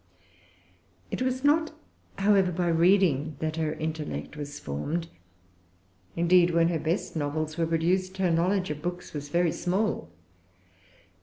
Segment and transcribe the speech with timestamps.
[1.11, 1.73] It was not,
[2.17, 5.07] however, by reading that her intellect was formed.
[6.15, 10.09] Indeed, when her best novels were produced, her knowledge of books was very small.